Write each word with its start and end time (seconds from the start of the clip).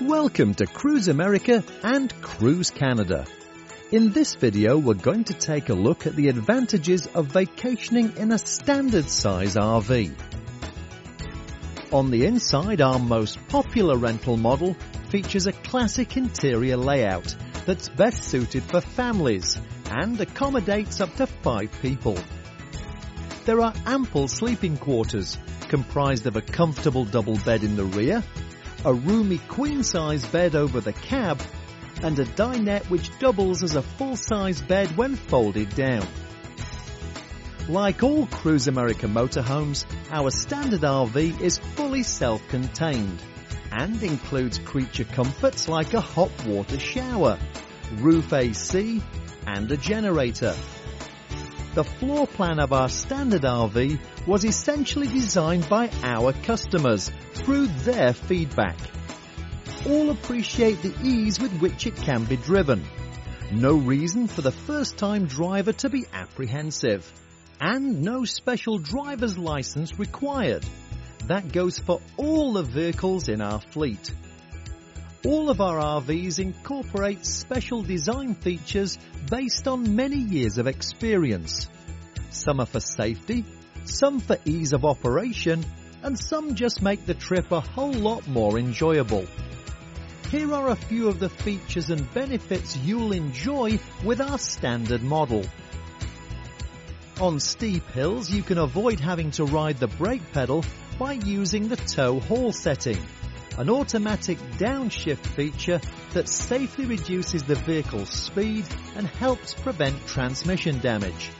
Welcome 0.00 0.54
to 0.54 0.66
Cruise 0.66 1.06
America 1.06 1.62
and 1.84 2.12
Cruise 2.20 2.72
Canada. 2.72 3.26
In 3.92 4.10
this 4.10 4.34
video, 4.34 4.76
we're 4.76 4.94
going 4.94 5.22
to 5.24 5.34
take 5.34 5.68
a 5.68 5.74
look 5.74 6.08
at 6.08 6.16
the 6.16 6.26
advantages 6.30 7.06
of 7.06 7.26
vacationing 7.26 8.16
in 8.16 8.32
a 8.32 8.38
standard 8.38 9.08
size 9.08 9.54
RV. 9.54 10.12
On 11.92 12.10
the 12.10 12.26
inside, 12.26 12.80
our 12.80 12.98
most 12.98 13.38
popular 13.46 13.96
rental 13.96 14.36
model 14.36 14.74
features 15.10 15.46
a 15.46 15.52
classic 15.52 16.16
interior 16.16 16.76
layout 16.76 17.32
that's 17.64 17.88
best 17.88 18.24
suited 18.24 18.64
for 18.64 18.80
families 18.80 19.60
and 19.88 20.20
accommodates 20.20 21.00
up 21.00 21.14
to 21.14 21.28
five 21.28 21.70
people. 21.82 22.18
There 23.44 23.60
are 23.60 23.74
ample 23.86 24.26
sleeping 24.26 24.76
quarters 24.76 25.38
comprised 25.68 26.26
of 26.26 26.34
a 26.34 26.42
comfortable 26.42 27.04
double 27.04 27.36
bed 27.36 27.62
in 27.62 27.76
the 27.76 27.84
rear 27.84 28.24
a 28.84 28.92
roomy 28.92 29.38
queen-size 29.48 30.26
bed 30.26 30.54
over 30.54 30.80
the 30.80 30.92
cab, 30.92 31.40
and 32.02 32.18
a 32.18 32.24
dinette 32.24 32.90
which 32.90 33.18
doubles 33.18 33.62
as 33.62 33.76
a 33.76 33.82
full-size 33.82 34.60
bed 34.60 34.96
when 34.96 35.16
folded 35.16 35.74
down. 35.74 36.06
Like 37.68 38.02
all 38.02 38.26
Cruise 38.26 38.68
America 38.68 39.06
motorhomes, 39.06 39.86
our 40.10 40.30
standard 40.30 40.82
RV 40.82 41.40
is 41.40 41.58
fully 41.58 42.02
self-contained 42.02 43.22
and 43.72 44.02
includes 44.02 44.58
creature 44.58 45.04
comforts 45.04 45.66
like 45.66 45.94
a 45.94 46.00
hot 46.00 46.30
water 46.46 46.78
shower, 46.78 47.38
roof 47.96 48.32
AC, 48.32 49.02
and 49.46 49.72
a 49.72 49.76
generator. 49.76 50.54
The 51.74 51.82
floor 51.82 52.28
plan 52.28 52.60
of 52.60 52.72
our 52.72 52.88
standard 52.88 53.42
RV 53.42 53.98
was 54.28 54.44
essentially 54.44 55.08
designed 55.08 55.68
by 55.68 55.90
our 56.04 56.32
customers 56.32 57.10
through 57.32 57.66
their 57.66 58.12
feedback. 58.12 58.78
All 59.84 60.10
appreciate 60.10 60.82
the 60.82 60.94
ease 61.02 61.40
with 61.40 61.52
which 61.58 61.88
it 61.88 61.96
can 61.96 62.26
be 62.26 62.36
driven. 62.36 62.84
No 63.50 63.74
reason 63.74 64.28
for 64.28 64.40
the 64.40 64.52
first 64.52 64.98
time 64.98 65.26
driver 65.26 65.72
to 65.72 65.90
be 65.90 66.06
apprehensive. 66.12 67.12
And 67.60 68.02
no 68.02 68.24
special 68.24 68.78
driver's 68.78 69.36
license 69.36 69.98
required. 69.98 70.64
That 71.26 71.50
goes 71.50 71.80
for 71.80 72.00
all 72.16 72.52
the 72.52 72.62
vehicles 72.62 73.28
in 73.28 73.40
our 73.40 73.60
fleet. 73.60 74.12
All 75.26 75.48
of 75.48 75.62
our 75.62 75.78
RVs 76.02 76.38
incorporate 76.38 77.24
special 77.24 77.82
design 77.82 78.34
features 78.34 78.98
based 79.30 79.66
on 79.66 79.96
many 79.96 80.18
years 80.18 80.58
of 80.58 80.66
experience. 80.66 81.70
Some 82.28 82.60
are 82.60 82.66
for 82.66 82.80
safety, 82.80 83.46
some 83.86 84.20
for 84.20 84.36
ease 84.44 84.74
of 84.74 84.84
operation, 84.84 85.64
and 86.02 86.18
some 86.18 86.54
just 86.54 86.82
make 86.82 87.06
the 87.06 87.14
trip 87.14 87.52
a 87.52 87.60
whole 87.60 87.94
lot 87.94 88.28
more 88.28 88.58
enjoyable. 88.58 89.24
Here 90.30 90.52
are 90.52 90.68
a 90.68 90.76
few 90.76 91.08
of 91.08 91.20
the 91.20 91.30
features 91.30 91.88
and 91.88 92.12
benefits 92.12 92.76
you'll 92.76 93.12
enjoy 93.12 93.78
with 94.04 94.20
our 94.20 94.38
standard 94.38 95.02
model. 95.02 95.46
On 97.18 97.40
steep 97.40 97.88
hills, 97.92 98.30
you 98.30 98.42
can 98.42 98.58
avoid 98.58 99.00
having 99.00 99.30
to 99.32 99.46
ride 99.46 99.78
the 99.78 99.86
brake 99.86 100.32
pedal 100.32 100.66
by 100.98 101.12
using 101.12 101.68
the 101.68 101.76
tow 101.76 102.20
haul 102.20 102.52
setting, 102.52 102.98
an 103.58 103.70
automatic 103.70 104.38
downshift 104.58 105.26
feature 105.26 105.80
that 106.12 106.28
safely 106.28 106.86
reduces 106.86 107.42
the 107.44 107.54
vehicle's 107.54 108.10
speed 108.10 108.66
and 108.96 109.06
helps 109.06 109.54
prevent 109.54 110.06
transmission 110.06 110.78
damage. 110.80 111.30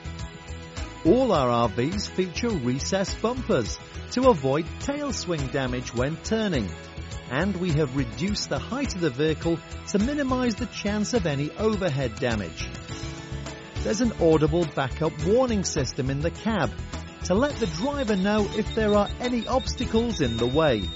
All 1.04 1.32
our 1.32 1.68
RVs 1.68 2.08
feature 2.08 2.48
recessed 2.48 3.20
bumpers 3.20 3.78
to 4.12 4.28
avoid 4.28 4.64
tail 4.80 5.12
swing 5.12 5.46
damage 5.48 5.92
when 5.92 6.16
turning. 6.18 6.68
And 7.30 7.56
we 7.56 7.72
have 7.72 7.96
reduced 7.96 8.48
the 8.48 8.58
height 8.58 8.94
of 8.94 9.00
the 9.00 9.10
vehicle 9.10 9.58
to 9.88 9.98
minimize 9.98 10.54
the 10.54 10.66
chance 10.66 11.14
of 11.14 11.26
any 11.26 11.50
overhead 11.52 12.14
damage. 12.16 12.68
There's 13.82 14.00
an 14.00 14.12
audible 14.20 14.66
backup 14.74 15.12
warning 15.26 15.64
system 15.64 16.10
in 16.10 16.20
the 16.20 16.30
cab 16.30 16.70
to 17.24 17.34
let 17.34 17.54
the 17.56 17.66
driver 17.66 18.16
know 18.16 18.48
if 18.56 18.74
there 18.74 18.94
are 18.94 19.08
any 19.20 19.46
obstacles 19.46 20.20
in 20.20 20.36
the 20.36 20.46
way. 20.46 20.88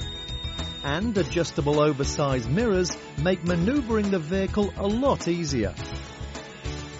And 0.85 1.17
adjustable 1.17 1.81
oversized 1.81 2.51
mirrors 2.51 2.97
make 3.23 3.45
maneuvering 3.45 4.11
the 4.11 4.19
vehicle 4.19 4.73
a 4.77 4.87
lot 4.87 5.29
easier. 5.29 5.75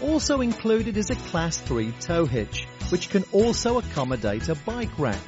Also 0.03 0.41
included 0.41 0.97
is 0.97 1.11
a 1.11 1.17
class 1.17 1.59
3 1.59 1.93
tow 2.01 2.25
hitch 2.25 2.67
which 2.91 3.11
can 3.11 3.25
also 3.33 3.79
accommodate 3.79 4.49
a 4.49 4.55
bike 4.55 4.99
rack. 4.99 5.21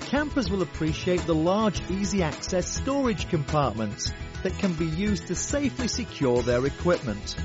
Campers 0.00 0.50
will 0.50 0.62
appreciate 0.62 1.20
the 1.26 1.34
large 1.34 1.80
easy 1.90 2.22
access 2.22 2.68
storage 2.68 3.28
compartments 3.28 4.12
that 4.42 4.56
can 4.58 4.72
be 4.74 4.86
used 4.86 5.26
to 5.28 5.34
safely 5.34 5.88
secure 5.88 6.42
their 6.42 6.64
equipment. 6.66 7.36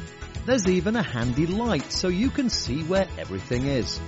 There's 0.46 0.67
even 0.67 0.96
a 0.96 1.03
handy 1.03 1.47
light 1.47 1.91
so 1.91 2.07
you 2.09 2.29
can 2.29 2.50
see 2.50 2.84
where 2.84 3.07
everything 3.17 3.66
is. 3.66 4.00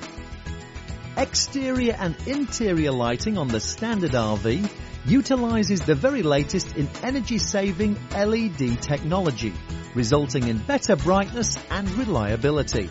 Exterior 1.19 1.97
and 2.00 2.16
interior 2.28 2.94
lighting 2.94 3.38
on 3.38 3.50
the 3.50 3.59
standard 3.59 4.12
RV 4.12 4.72
utilizes 5.06 5.81
the 5.81 5.94
very 5.94 6.24
latest 6.24 6.78
in 6.78 6.88
energy 7.03 7.38
saving 7.38 7.97
LED 8.12 8.81
technology, 8.81 9.53
resulting 9.94 10.47
in 10.47 10.59
better 10.59 10.96
brightness 10.96 11.57
and 11.72 11.91
reliability. 11.96 12.90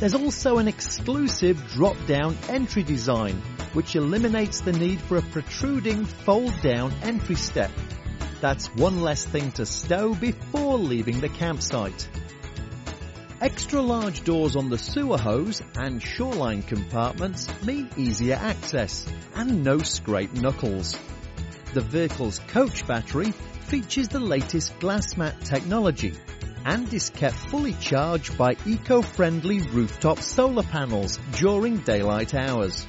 There's 0.00 0.14
also 0.14 0.56
an 0.56 0.68
exclusive 0.68 1.62
drop-down 1.68 2.38
entry 2.48 2.82
design, 2.82 3.42
which 3.74 3.94
eliminates 3.94 4.62
the 4.62 4.72
need 4.72 5.02
for 5.02 5.18
a 5.18 5.22
protruding 5.22 6.06
fold-down 6.06 6.94
entry 7.02 7.36
step. 7.36 7.72
That's 8.40 8.74
one 8.74 9.02
less 9.02 9.22
thing 9.22 9.52
to 9.52 9.66
stow 9.66 10.14
before 10.14 10.78
leaving 10.78 11.20
the 11.20 11.28
campsite. 11.28 12.08
Extra 13.40 13.82
large 13.82 14.22
doors 14.22 14.54
on 14.54 14.70
the 14.70 14.78
sewer 14.78 15.18
hose 15.18 15.60
and 15.76 16.00
shoreline 16.00 16.62
compartments 16.62 17.48
mean 17.64 17.90
easier 17.96 18.36
access 18.36 19.06
and 19.34 19.64
no 19.64 19.78
scraped 19.78 20.40
knuckles. 20.40 20.96
The 21.72 21.80
vehicle's 21.80 22.38
coach 22.38 22.86
battery 22.86 23.32
features 23.66 24.06
the 24.06 24.20
latest 24.20 24.78
glass 24.78 25.16
mat 25.16 25.40
technology 25.40 26.14
and 26.64 26.92
is 26.94 27.10
kept 27.10 27.34
fully 27.34 27.72
charged 27.74 28.38
by 28.38 28.56
eco-friendly 28.64 29.62
rooftop 29.62 30.20
solar 30.20 30.62
panels 30.62 31.18
during 31.32 31.78
daylight 31.78 32.34
hours. 32.34 32.86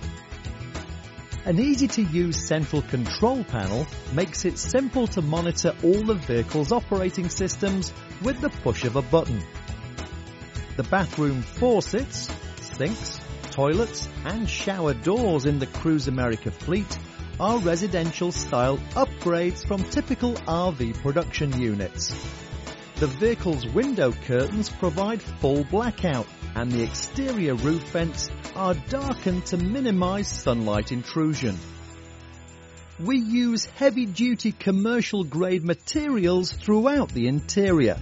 An 1.46 1.60
easy 1.60 1.88
to 1.88 2.04
use 2.04 2.48
central 2.48 2.84
control 2.84 3.44
panel 3.44 3.88
makes 4.14 4.46
it 4.46 4.60
simple 4.60 5.08
to 5.08 5.22
monitor 5.22 5.76
all 5.84 6.04
the 6.04 6.14
vehicle's 6.14 6.72
operating 6.72 7.30
systems 7.30 7.92
with 8.22 8.40
the 8.42 8.50
push 8.50 8.84
of 8.84 8.96
a 8.96 9.02
button. 9.02 9.44
The 10.76 10.84
bathroom 10.84 11.42
faucets, 11.42 12.30
sinks, 12.76 13.20
toilets 13.52 14.10
and 14.26 14.50
shower 14.50 14.94
doors 14.94 15.46
in 15.46 15.60
the 15.60 15.68
Cruise 15.68 16.10
America 16.10 16.52
fleet 16.52 16.98
are 17.40 17.60
residential 17.60 18.34
style 18.34 18.78
upgrades 18.92 19.66
from 19.66 19.86
typical 19.86 20.34
RV 20.34 21.02
production 21.02 21.58
units. 21.62 22.10
The 22.96 23.08
vehicle's 23.08 23.66
window 23.66 24.12
curtains 24.12 24.70
provide 24.70 25.22
full 25.22 25.64
blackout 25.64 26.28
and 26.56 26.70
the 26.70 26.84
exterior 26.84 27.56
roof 27.56 27.84
vents 27.92 28.30
are 28.54 28.74
darkened 28.74 29.46
to 29.48 29.58
minimize 29.58 30.28
sunlight 30.28 30.92
intrusion. 30.92 31.58
We 33.00 33.20
use 33.20 33.66
heavy 33.66 34.06
duty 34.06 34.52
commercial 34.52 35.24
grade 35.24 35.64
materials 35.64 36.52
throughout 36.52 37.10
the 37.10 37.28
interior. 37.28 37.98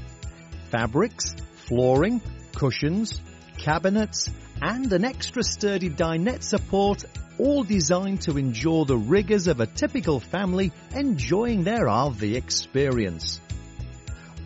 Fabrics, 0.71 1.35
flooring, 1.67 2.21
cushions, 2.55 3.21
cabinets, 3.57 4.29
and 4.61 4.91
an 4.93 5.03
extra 5.05 5.43
sturdy 5.43 5.89
dinette 5.89 6.43
support 6.43 7.03
all 7.37 7.63
designed 7.63 8.21
to 8.21 8.37
endure 8.37 8.85
the 8.85 8.97
rigors 8.97 9.47
of 9.47 9.59
a 9.59 9.67
typical 9.67 10.19
family 10.19 10.71
enjoying 10.95 11.63
their 11.63 11.85
RV 11.85 12.35
experience 12.35 13.41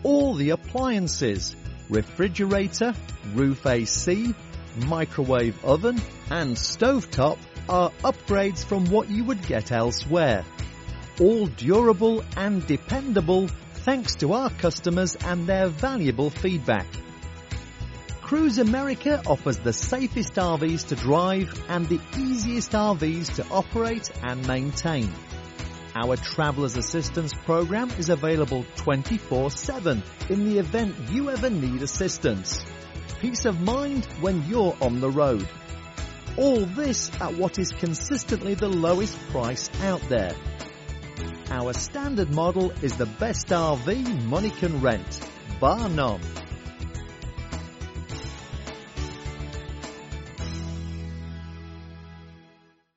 all 0.02 0.34
the 0.34 0.50
appliances, 0.50 1.56
refrigerator, 1.88 2.94
roof 3.34 3.66
AC, 3.66 4.34
microwave 4.86 5.64
oven 5.64 6.00
and 6.30 6.56
stovetop 6.56 7.38
are 7.68 7.90
upgrades 8.02 8.64
from 8.64 8.86
what 8.86 9.10
you 9.10 9.24
would 9.24 9.46
get 9.46 9.72
elsewhere. 9.72 10.44
All 11.20 11.46
durable 11.46 12.24
and 12.36 12.64
dependable 12.66 13.48
thanks 13.48 14.14
to 14.16 14.32
our 14.34 14.50
customers 14.50 15.16
and 15.16 15.46
their 15.46 15.68
valuable 15.68 16.30
feedback. 16.30 16.86
Cruise 18.28 18.58
America 18.58 19.22
offers 19.26 19.56
the 19.56 19.72
safest 19.72 20.34
RVs 20.34 20.88
to 20.88 20.96
drive 20.96 21.64
and 21.66 21.88
the 21.88 21.98
easiest 22.18 22.72
RVs 22.72 23.36
to 23.36 23.48
operate 23.50 24.10
and 24.22 24.46
maintain. 24.46 25.10
Our 25.94 26.16
Traveller's 26.16 26.76
Assistance 26.76 27.32
program 27.32 27.88
is 27.92 28.10
available 28.10 28.64
24-7 28.76 30.02
in 30.28 30.44
the 30.44 30.58
event 30.58 30.94
you 31.10 31.30
ever 31.30 31.48
need 31.48 31.80
assistance. 31.80 32.62
Peace 33.18 33.46
of 33.46 33.62
mind 33.62 34.04
when 34.20 34.46
you're 34.46 34.76
on 34.82 35.00
the 35.00 35.08
road. 35.10 35.48
All 36.36 36.66
this 36.66 37.10
at 37.22 37.34
what 37.34 37.58
is 37.58 37.70
consistently 37.70 38.52
the 38.52 38.68
lowest 38.68 39.18
price 39.30 39.70
out 39.80 40.02
there. 40.10 40.34
our 41.50 41.72
standard 41.72 42.28
model 42.28 42.72
is 42.82 42.94
the 42.94 43.06
best 43.06 43.46
RV 43.46 44.22
money 44.24 44.50
can 44.50 44.82
rent, 44.82 45.18
bar 45.60 45.88
none. 45.88 46.20